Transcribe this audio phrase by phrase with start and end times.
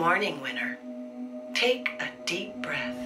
[0.00, 0.78] Morning, winner.
[1.52, 2.96] Take a deep breath.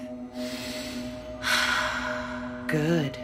[2.69, 3.19] Good.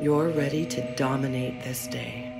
[0.00, 2.30] You're ready to dominate this day.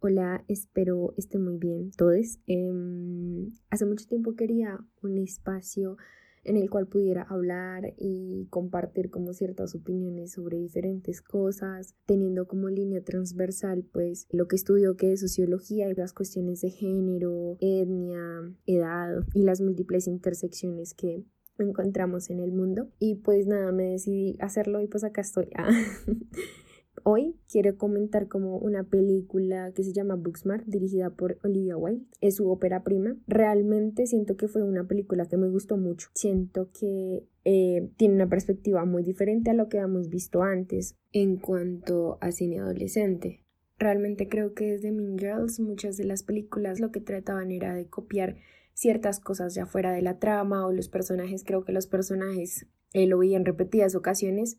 [0.00, 2.38] Hola, espero estén muy bien todos.
[2.46, 5.98] Em, hace mucho tiempo quería un espacio
[6.44, 12.68] en el cual pudiera hablar y compartir como ciertas opiniones sobre diferentes cosas, teniendo como
[12.68, 18.54] línea transversal pues lo que estudio que es sociología y las cuestiones de género, etnia,
[18.66, 21.24] edad y las múltiples intersecciones que
[21.58, 22.88] encontramos en el mundo.
[22.98, 25.50] Y pues nada, me decidí hacerlo y pues acá estoy.
[27.02, 32.04] Hoy quiero comentar como una película que se llama Booksmart, dirigida por Olivia Wilde.
[32.20, 33.16] Es su ópera prima.
[33.26, 36.08] Realmente siento que fue una película que me gustó mucho.
[36.14, 41.36] Siento que eh, tiene una perspectiva muy diferente a lo que hemos visto antes en
[41.36, 43.44] cuanto a cine adolescente.
[43.78, 47.86] Realmente creo que desde Mean Girls muchas de las películas lo que trataban era de
[47.86, 48.36] copiar
[48.74, 51.44] ciertas cosas ya fuera de la trama o los personajes.
[51.44, 54.58] Creo que los personajes eh, lo en repetidas ocasiones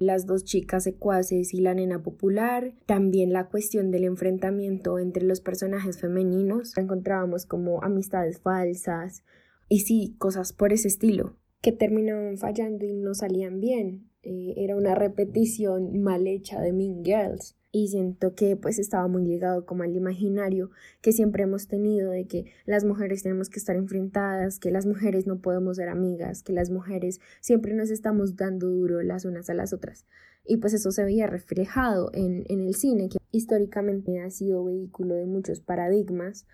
[0.00, 5.40] las dos chicas secuaces y la nena popular, también la cuestión del enfrentamiento entre los
[5.40, 9.22] personajes femeninos, encontrábamos como amistades falsas
[9.68, 14.10] y sí, cosas por ese estilo, que terminaban fallando y no salían bien.
[14.22, 19.24] Eh, era una repetición mal hecha de Mean Girls y siento que pues estaba muy
[19.24, 23.76] ligado como al imaginario que siempre hemos tenido de que las mujeres tenemos que estar
[23.76, 28.68] enfrentadas, que las mujeres no podemos ser amigas, que las mujeres siempre nos estamos dando
[28.68, 30.06] duro las unas a las otras.
[30.44, 35.14] Y pues eso se veía reflejado en, en el cine, que históricamente ha sido vehículo
[35.14, 36.46] de muchos paradigmas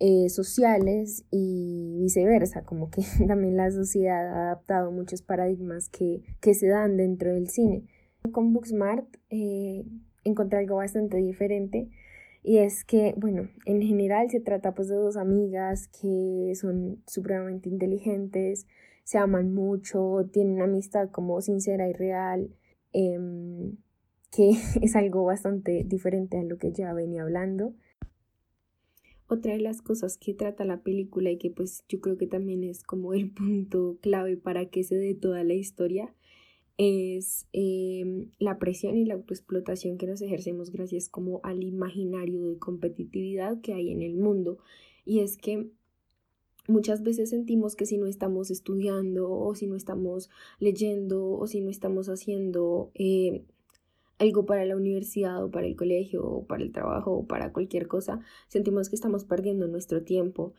[0.00, 6.54] eh, sociales y viceversa, como que también la sociedad ha adaptado muchos paradigmas que, que
[6.54, 7.84] se dan dentro del cine.
[8.32, 9.84] Con Booksmart eh,
[10.24, 11.88] encontré algo bastante diferente
[12.42, 17.68] y es que, bueno, en general se trata pues de dos amigas que son supremamente
[17.68, 18.66] inteligentes,
[19.04, 22.50] se aman mucho, tienen una amistad como sincera y real,
[22.92, 23.76] em,
[24.30, 24.50] que
[24.82, 27.74] es algo bastante diferente a lo que ya venía hablando.
[29.26, 32.64] Otra de las cosas que trata la película y que pues yo creo que también
[32.64, 36.14] es como el punto clave para que se dé toda la historia
[36.78, 42.58] es em, la presión y la autoexplotación que nos ejercemos gracias como al imaginario de
[42.58, 44.58] competitividad que hay en el mundo.
[45.04, 45.70] Y es que
[46.68, 50.30] muchas veces sentimos que si no estamos estudiando o si no estamos
[50.60, 53.44] leyendo o si no estamos haciendo eh,
[54.18, 57.88] algo para la universidad o para el colegio o para el trabajo o para cualquier
[57.88, 60.52] cosa, sentimos que estamos perdiendo nuestro tiempo.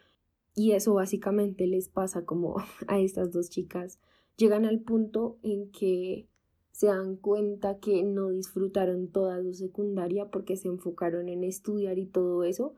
[0.54, 4.00] Y eso básicamente les pasa como a estas dos chicas
[4.40, 6.28] llegan al punto en que
[6.72, 12.06] se dan cuenta que no disfrutaron toda su secundaria porque se enfocaron en estudiar y
[12.06, 12.74] todo eso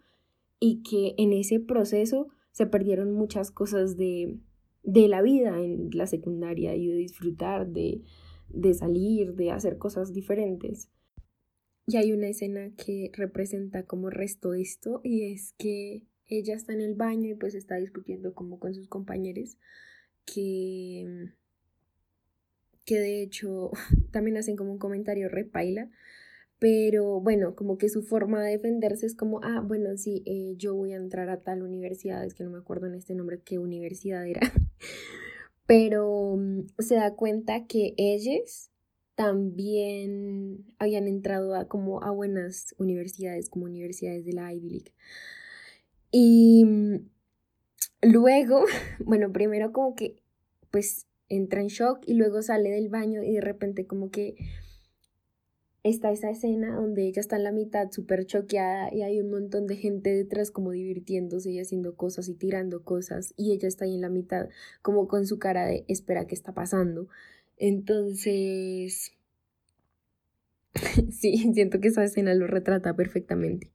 [0.59, 4.39] y que en ese proceso se perdieron muchas cosas de,
[4.83, 8.01] de la vida en la secundaria y de disfrutar, de,
[8.49, 10.89] de salir, de hacer cosas diferentes.
[11.85, 16.81] Y hay una escena que representa como resto esto y es que ella está en
[16.81, 19.57] el baño y pues está discutiendo como con sus compañeros
[20.25, 21.33] que
[22.91, 23.71] que de hecho
[24.11, 25.89] también hacen como un comentario repaila,
[26.59, 30.75] pero bueno, como que su forma de defenderse es como, ah, bueno, sí, eh, yo
[30.75, 33.59] voy a entrar a tal universidad, es que no me acuerdo en este nombre qué
[33.59, 34.41] universidad era,
[35.65, 38.71] pero mm, se da cuenta que ellos
[39.15, 44.93] también habían entrado a como a buenas universidades, como universidades de la Ivy League.
[46.11, 47.09] Y mm,
[48.01, 48.65] luego,
[48.99, 50.17] bueno, primero como que
[50.71, 54.35] pues entra en shock y luego sale del baño y de repente como que
[55.83, 59.65] está esa escena donde ella está en la mitad súper choqueada y hay un montón
[59.65, 63.95] de gente detrás como divirtiéndose y haciendo cosas y tirando cosas y ella está ahí
[63.95, 64.49] en la mitad
[64.81, 67.07] como con su cara de espera qué está pasando.
[67.57, 69.13] Entonces,
[71.11, 73.71] sí, siento que esa escena lo retrata perfectamente.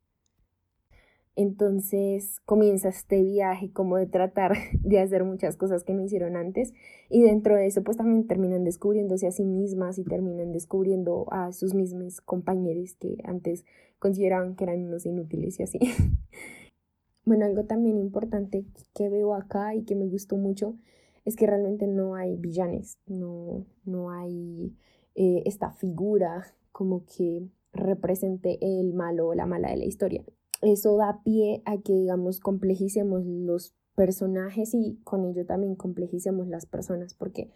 [1.37, 4.53] Entonces comienza este viaje como de tratar
[4.83, 6.73] de hacer muchas cosas que no hicieron antes
[7.11, 11.53] y dentro de eso pues también terminan descubriéndose a sí mismas y terminan descubriendo a
[11.53, 13.67] sus mismos compañeros que antes
[13.99, 15.79] consideraban que eran unos inútiles y así.
[17.27, 20.79] bueno, algo también importante que veo acá y que me gustó mucho
[21.27, 24.75] es que realmente no hay villanes, no, no hay
[25.15, 30.25] eh, esta figura como que represente el malo o la mala de la historia
[30.63, 36.67] eso da pie a que, digamos, complejicemos los personajes y con ello también complejicemos las
[36.67, 37.51] personas, porque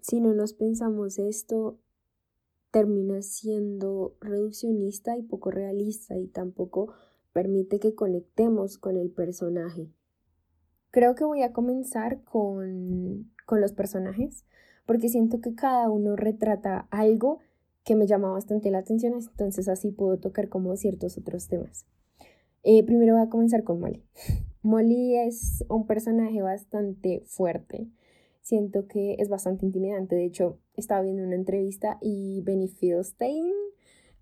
[0.00, 1.78] si no nos pensamos esto,
[2.70, 6.92] termina siendo reduccionista y poco realista y tampoco
[7.32, 9.90] permite que conectemos con el personaje.
[10.90, 14.44] Creo que voy a comenzar con, con los personajes,
[14.86, 17.40] porque siento que cada uno retrata algo
[17.84, 21.86] que me llama bastante la atención, entonces así puedo tocar como ciertos otros temas.
[22.68, 24.02] Eh, primero voy a comenzar con Molly.
[24.62, 27.86] Molly es un personaje bastante fuerte.
[28.42, 30.16] Siento que es bastante intimidante.
[30.16, 33.52] De hecho, estaba viendo una entrevista y Benny Fieldstein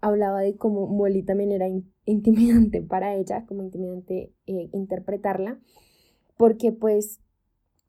[0.03, 1.69] hablaba de cómo Molly también era
[2.05, 5.59] intimidante para ella, como intimidante eh, interpretarla,
[6.37, 7.21] porque pues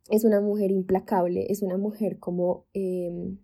[0.10, 3.40] es una mujer implacable, es una mujer como em,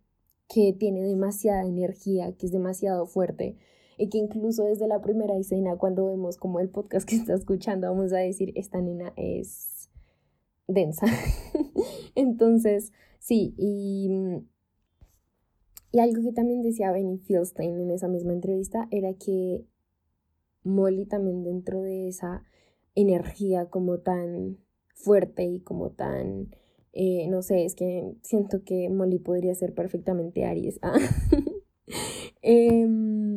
[0.48, 3.58] que tiene demasiada energía, que es demasiado fuerte
[4.02, 7.88] y que incluso desde la primera escena, cuando vemos como el podcast que está escuchando,
[7.88, 9.92] vamos a decir, esta nena es
[10.68, 11.06] densa.
[12.16, 14.10] Entonces, sí, y,
[15.92, 19.66] y algo que también decía Benny Fieldstein en esa misma entrevista era que
[20.64, 22.44] Molly también dentro de esa
[22.96, 24.58] energía como tan
[24.96, 26.50] fuerte y como tan
[26.94, 30.80] eh, no sé, es que siento que Molly podría ser perfectamente Aries.
[30.94, 30.98] Ah.
[32.44, 33.31] Em,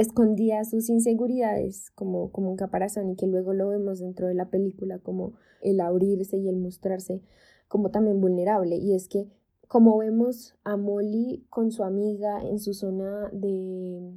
[0.00, 4.50] escondía sus inseguridades como, como un caparazón y que luego lo vemos dentro de la
[4.50, 7.22] película como el abrirse y el mostrarse
[7.68, 8.76] como también vulnerable.
[8.76, 9.28] Y es que
[9.68, 14.12] como vemos a Molly con su amiga en su zona de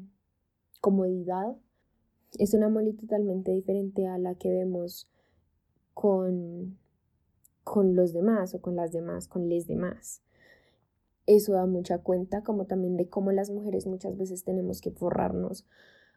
[0.82, 1.56] comodidad,
[2.40, 5.10] es una Molly totalmente diferente a la que vemos
[5.94, 6.78] con
[7.64, 10.22] con los demás o con las demás, con les demás.
[11.26, 15.66] Eso da mucha cuenta como también de cómo las mujeres muchas veces tenemos que forrarnos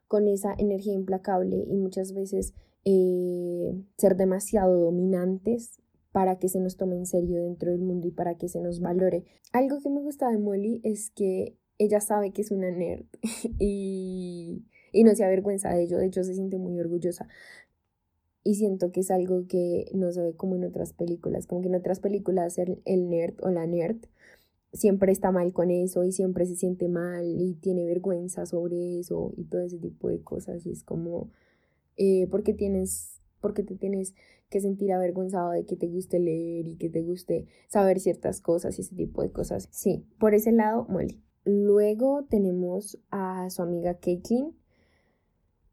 [0.08, 2.54] con esa energía implacable y muchas veces
[2.84, 5.80] eh, ser demasiado dominantes
[6.12, 8.80] para que se nos tome en serio dentro del mundo y para que se nos
[8.80, 9.24] valore.
[9.52, 13.04] Algo que me gusta de Molly es que ella sabe que es una nerd
[13.58, 17.28] y, y no se avergüenza de ello, de hecho se siente muy orgullosa
[18.46, 21.68] y siento que es algo que no se ve como en otras películas, como que
[21.68, 23.96] en otras películas el, el nerd o la nerd
[24.76, 29.32] siempre está mal con eso y siempre se siente mal y tiene vergüenza sobre eso
[29.36, 31.30] y todo ese tipo de cosas y es como
[31.96, 34.14] eh, porque tienes porque te tienes
[34.48, 38.78] que sentir avergonzado de que te guste leer y que te guste saber ciertas cosas
[38.78, 39.68] y ese tipo de cosas.
[39.72, 41.22] Sí, por ese lado, Molly.
[41.44, 44.56] Luego tenemos a su amiga Caitlin.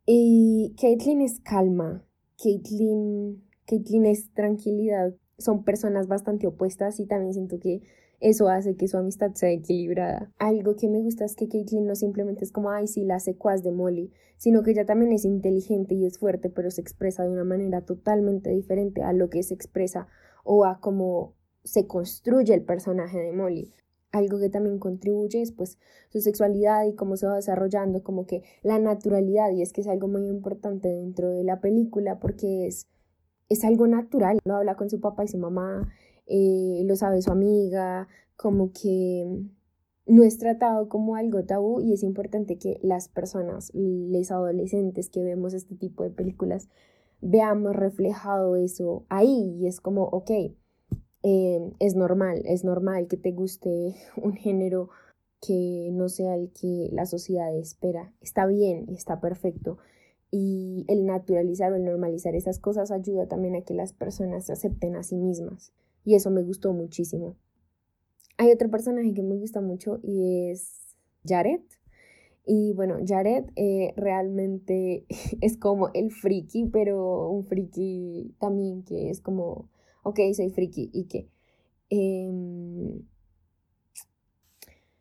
[0.06, 2.06] Y Caitlin es calma,
[2.42, 5.16] Caitlyn, Caitlyn es tranquilidad.
[5.38, 7.82] Son personas bastante opuestas y también siento que
[8.24, 10.32] eso hace que su amistad sea equilibrada.
[10.40, 13.64] Algo que me gusta es que Caitlyn no simplemente es como, ay, sí, la secuaz
[13.64, 17.30] de Molly, sino que ella también es inteligente y es fuerte, pero se expresa de
[17.30, 20.08] una manera totalmente diferente a lo que se expresa
[20.44, 23.74] o a cómo se construye el personaje de Molly
[24.14, 25.78] algo que también contribuye es pues
[26.10, 29.88] su sexualidad y cómo se va desarrollando, como que la naturalidad, y es que es
[29.88, 32.88] algo muy importante dentro de la película porque es,
[33.50, 35.90] es algo natural, lo habla con su papá y su mamá,
[36.28, 39.26] eh, lo sabe su amiga, como que
[40.06, 45.24] no es tratado como algo tabú y es importante que las personas, los adolescentes que
[45.24, 46.68] vemos este tipo de películas,
[47.22, 50.32] veamos reflejado eso ahí y es como, ok,
[51.24, 54.90] eh, es normal, es normal que te guste un género
[55.46, 58.14] que no sea el que la sociedad espera.
[58.22, 59.78] Está bien y está perfecto.
[60.32, 64.54] Y el naturalizar o el normalizar esas cosas ayuda también a que las personas se
[64.54, 65.74] acepten a sí mismas.
[66.04, 67.38] Y eso me gustó muchísimo.
[68.38, 70.96] Hay otro personaje que me gusta mucho y es
[71.26, 71.62] Jared.
[72.46, 75.06] Y bueno, Jared eh, realmente
[75.42, 79.70] es como el friki, pero un friki también que es como
[80.04, 81.30] ok, soy friki y qué.
[81.90, 83.02] Em,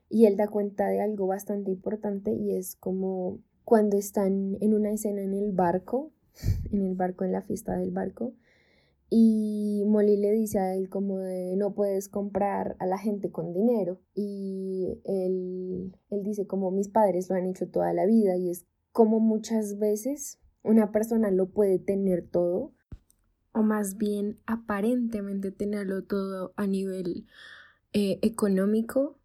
[0.08, 4.92] y él da cuenta de algo bastante importante y es como cuando están en una
[4.92, 6.12] escena en el barco,
[6.72, 8.34] en el barco, en la fiesta del barco,
[9.14, 13.52] y Molly le dice a él como de no puedes comprar a la gente con
[13.52, 14.00] dinero.
[14.14, 18.64] Y él, él dice como mis padres lo han hecho toda la vida y es
[18.90, 22.72] como muchas veces una persona lo puede tener todo,
[23.52, 27.26] o más bien aparentemente tenerlo todo a nivel
[27.92, 29.18] eh, económico,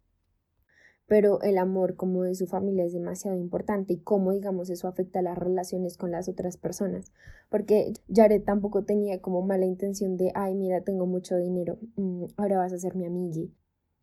[1.08, 5.22] pero el amor como de su familia es demasiado importante y cómo digamos eso afecta
[5.22, 7.12] las relaciones con las otras personas,
[7.48, 12.58] porque Jared tampoco tenía como mala intención de, ay, mira, tengo mucho dinero, mm, ahora
[12.58, 13.54] vas a ser mi amigui,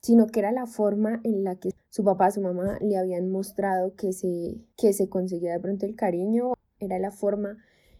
[0.02, 3.96] sino que era la forma en la que su papá, su mamá le habían mostrado
[3.96, 7.58] que se, que se conseguía de pronto el cariño, era la forma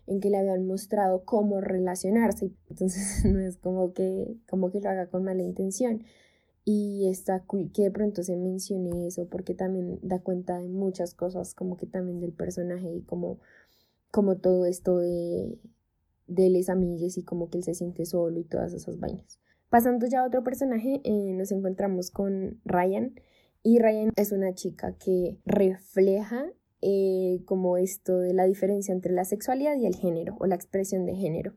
[0.08, 2.52] en que le habían mostrado cómo relacionarse.
[2.70, 6.04] Entonces no es como que, como que lo haga con mala intención.
[6.66, 11.14] Y está cool que de pronto se mencione eso porque también da cuenta de muchas
[11.14, 13.40] cosas, como que también del personaje y como,
[14.10, 15.60] como todo esto de,
[16.28, 19.40] de les amigues y como que él se siente solo y todas esas vainas.
[19.70, 23.14] Pasando ya a otro personaje, eh, nos encontramos con Ryan.
[23.64, 29.26] Y Ryan es una chica que refleja eh, como esto de la diferencia entre la
[29.26, 31.54] sexualidad y el género o la expresión de género.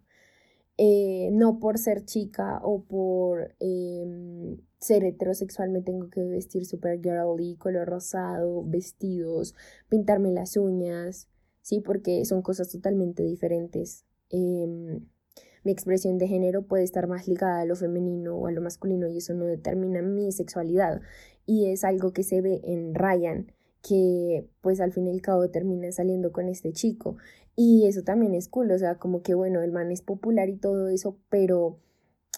[0.79, 7.00] Eh, no por ser chica o por em, ser heterosexual me tengo que vestir super
[7.00, 9.54] girly, color rosado, vestidos,
[9.88, 11.28] pintarme las uñas,
[11.62, 11.80] ¿sí?
[11.80, 14.04] Porque son cosas totalmente diferentes.
[14.30, 15.06] Em,
[15.64, 19.08] mi expresión de género puede estar más ligada a lo femenino o a lo masculino
[19.08, 21.00] y eso no determina mi sexualidad.
[21.44, 25.50] Y es algo que se ve en Ryan, que pues al fin y al cabo
[25.50, 27.16] termina saliendo con este chico.
[27.56, 30.56] Y eso también es cool, o sea, como que bueno, el man es popular y
[30.56, 31.80] todo eso, pero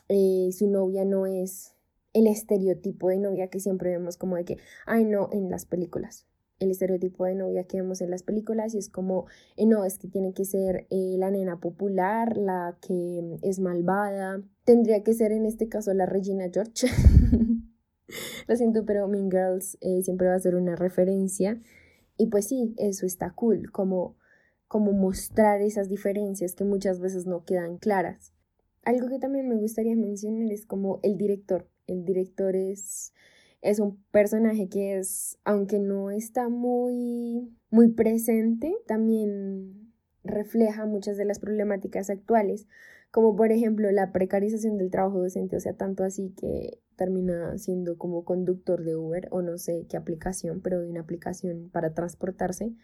[0.08, 1.74] eh, su novia no es
[2.12, 6.26] el estereotipo de novia que siempre vemos como de que, ay no, en las películas.
[6.58, 9.26] El estereotipo de novia que vemos en las películas y es como,
[9.56, 14.42] eh, no, es que tiene que ser eh, la nena popular, la que es malvada.
[14.64, 16.86] Tendría que ser en este caso la Regina George.
[18.48, 21.60] Lo siento, pero Mean Girls siempre va a ser una referencia.
[22.16, 24.16] Y pues sí, eso está cool, como
[24.70, 28.32] como mostrar esas diferencias que muchas veces no quedan claras.
[28.84, 31.68] Algo que también me gustaría mencionar es como el director.
[31.90, 33.12] El director es,
[33.62, 39.92] es un personaje que es, aunque no está muy, muy presente, también
[40.24, 42.66] refleja muchas de las problemáticas actuales,
[43.10, 47.96] como por ejemplo la precarización del trabajo docente, o sea, tanto así que termina siendo
[47.96, 52.74] como conductor de Uber o no sé qué aplicación, pero de una aplicación para transportarse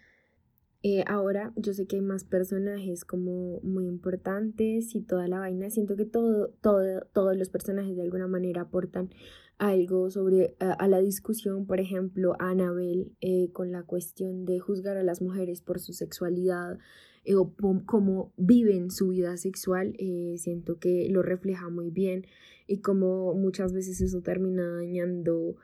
[0.83, 5.71] eh, ahora yo sé que hay más personajes como muy importantes y toda la vaina.
[5.71, 9.11] Siento que todo, todo, todos los personajes de alguna manera aportan
[9.59, 15.03] algo sobre a, la discusión, por ejemplo, Annabel eh, con la cuestión de juzgar a
[15.03, 16.79] las mujeres por su sexualidad
[17.25, 17.55] eh, o
[17.87, 19.97] cómo viven su vida sexual,
[20.37, 22.27] siento que lo refleja muy bien.
[22.67, 25.57] Y como muchas veces eso termina dañando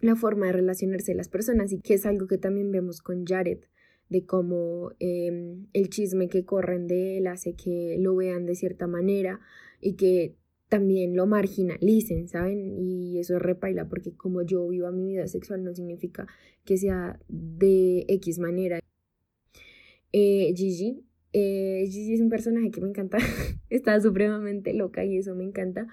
[0.00, 3.24] la forma de relacionarse de las personas y que es algo que también vemos con
[3.24, 3.60] Jared
[4.08, 8.86] de cómo em, el chisme que corren de él hace que lo vean de cierta
[8.86, 9.40] manera
[9.80, 10.36] y que
[10.68, 12.78] también lo marginalicen, ¿saben?
[12.78, 16.26] Y eso es repaila porque como yo vivo mi vida sexual no significa
[16.64, 18.80] que sea de X manera.
[20.12, 23.18] Eh, Gigi, eh, Gigi es un personaje que me encanta,
[23.70, 25.86] está supremamente loca y eso me encanta.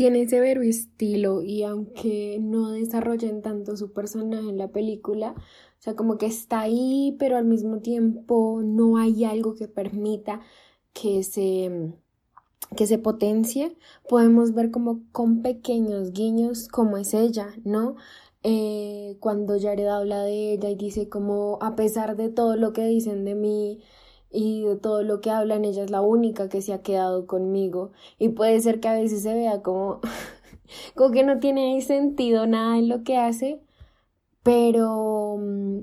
[0.00, 5.94] Tiene severo estilo y aunque no desarrollen tanto su personaje en la película, o sea,
[5.94, 10.40] como que está ahí, pero al mismo tiempo no hay algo que permita
[10.94, 11.92] que se,
[12.74, 13.76] que se potencie.
[14.08, 17.96] Podemos ver como con pequeños guiños cómo es ella, ¿no?
[18.42, 22.86] Eh, cuando Jared habla de ella y dice como a pesar de todo lo que
[22.86, 23.80] dicen de mí
[24.30, 27.92] y de todo lo que hablan, ella es la única que se ha quedado conmigo.
[28.18, 30.00] Y puede ser que a veces se vea como,
[30.94, 33.60] como que no tiene sentido nada en lo que hace,
[34.42, 35.80] pero mm,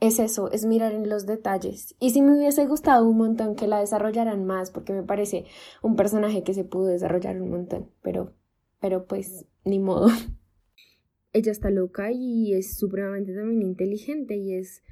[0.00, 1.94] es eso, es mirar en los detalles.
[2.00, 5.44] Y si me hubiese gustado un montón que la desarrollaran más, porque me parece
[5.82, 8.34] un personaje que se pudo desarrollar un montón, pero,
[8.80, 10.08] pero pues ni modo.
[11.32, 14.82] Ella está loca y es supremamente también inteligente y es,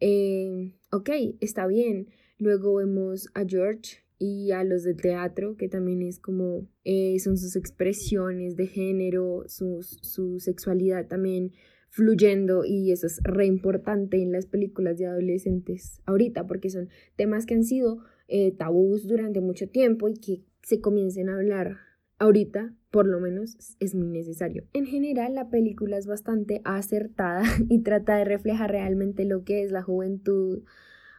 [0.00, 1.10] eh, ok,
[1.40, 2.08] está bien.
[2.38, 7.36] Luego vemos a George y a los del teatro, que también es como, eh, son
[7.36, 11.52] sus expresiones de género, su sexualidad también
[11.94, 17.46] fluyendo y eso es re importante en las películas de adolescentes ahorita porque son temas
[17.46, 21.76] que han sido eh, tabús durante mucho tiempo y que se comiencen a hablar
[22.18, 24.68] ahorita por lo menos es muy necesario.
[24.72, 29.72] En general la película es bastante acertada y trata de reflejar realmente lo que es
[29.72, 30.62] la juventud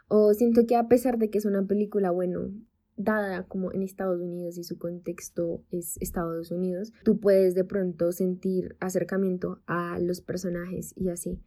[0.07, 2.49] o siento que a pesar de que es una película bueno
[2.95, 8.13] dada como en Estados Unidos y su contexto es Estados Unidos, tú puedes de pronto
[8.13, 11.41] sentir acercamiento a los personajes y así.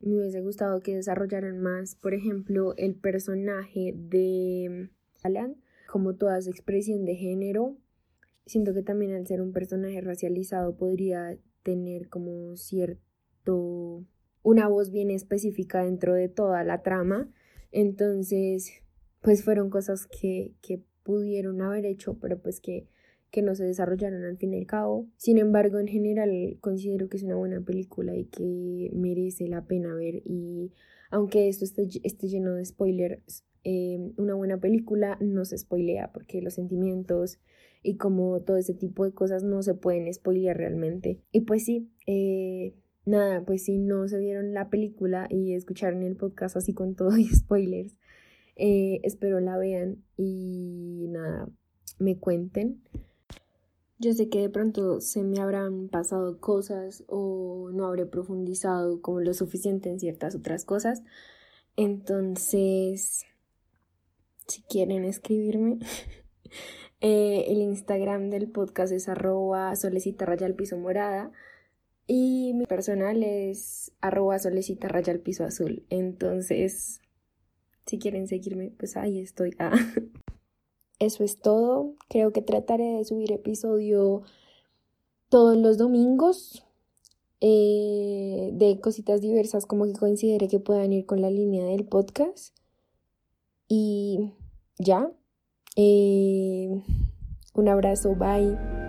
[0.00, 4.88] Me hubiese gustado que desarrollaran más, por ejemplo, el personaje de
[5.22, 5.56] Alan,
[5.88, 7.76] como toda su expresión de género.
[8.46, 14.04] Siento que también al ser un personaje racializado podría tener como cierto
[14.42, 17.30] una voz bien específica dentro de toda la trama.
[17.72, 18.70] Entonces,
[19.22, 22.86] pues fueron cosas que, que pudieron haber hecho, pero pues que,
[23.30, 25.08] que no se desarrollaron al fin y al cabo.
[25.16, 29.94] Sin embargo, en general considero que es una buena película y que merece la pena
[29.94, 30.72] ver y
[31.10, 36.42] aunque esto esté, esté lleno de spoilers, eh, una buena película no se spoilea porque
[36.42, 37.38] los sentimientos
[37.84, 41.20] y como todo ese tipo de cosas no se pueden spoilear realmente.
[41.30, 42.74] Y pues sí, eh,
[43.04, 47.16] nada, pues si no se vieron la película y escucharon el podcast así con todo
[47.16, 47.94] y spoilers,
[48.56, 51.48] Eh, espero la vean y nada,
[51.98, 52.82] me cuenten.
[53.98, 59.20] Yo sé que de pronto se me habrán pasado cosas o no habré profundizado como
[59.20, 61.02] lo suficiente en ciertas otras cosas.
[61.76, 63.24] Entonces,
[64.46, 65.78] si quieren escribirme,
[67.00, 71.32] eh, el Instagram del podcast es arroba solecita raya al piso morada
[72.06, 75.84] y mi personal es arroba solecita raya al piso azul.
[75.90, 77.00] Entonces,
[77.86, 79.54] si quieren seguirme, pues ahí estoy.
[79.58, 79.72] Ah.
[80.98, 81.94] Eso es todo.
[82.08, 84.22] Creo que trataré de subir episodio
[85.28, 86.64] todos los domingos
[87.40, 92.56] eh, de cositas diversas como que considere que puedan ir con la línea del podcast.
[93.68, 94.32] Y
[94.78, 95.10] ya.
[95.76, 96.68] Eh,
[97.54, 98.83] un abrazo, bye.